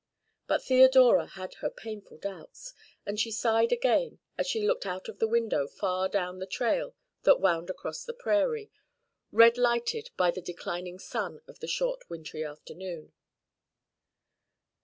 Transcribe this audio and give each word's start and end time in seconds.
But 0.47 0.63
Theodora 0.63 1.27
had 1.27 1.53
her 1.61 1.69
painful 1.69 2.17
doubts, 2.17 2.73
and 3.05 3.19
she 3.19 3.29
sighed 3.29 3.71
again 3.71 4.17
as 4.35 4.47
she 4.47 4.65
looked 4.65 4.87
out 4.87 5.07
of 5.07 5.19
the 5.19 5.27
window 5.27 5.67
far 5.67 6.09
down 6.09 6.39
the 6.39 6.47
trail 6.47 6.95
that 7.21 7.39
wound 7.39 7.69
across 7.69 8.03
the 8.03 8.15
prairie, 8.15 8.71
red 9.31 9.59
lighted 9.59 10.09
by 10.17 10.31
the 10.31 10.41
declining 10.41 10.97
sun 10.97 11.41
of 11.47 11.59
the 11.59 11.67
short 11.67 12.09
wintry 12.09 12.43
afternoon. 12.43 13.13